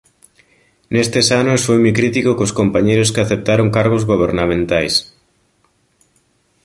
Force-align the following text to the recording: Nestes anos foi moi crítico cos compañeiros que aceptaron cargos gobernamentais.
Nestes 0.93 1.27
anos 1.41 1.59
foi 1.67 1.77
moi 1.81 1.93
crítico 1.99 2.31
cos 2.39 2.55
compañeiros 2.59 3.11
que 3.13 3.21
aceptaron 3.23 3.73
cargos 3.77 4.03
gobernamentais. 4.11 4.93